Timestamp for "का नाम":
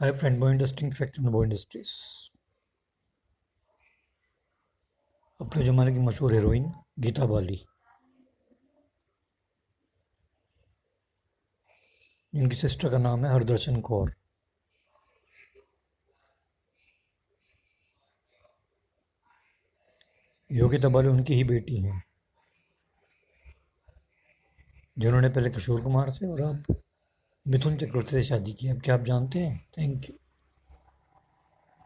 12.90-13.24